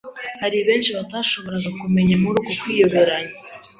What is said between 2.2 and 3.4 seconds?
muri uko kwiyoberanya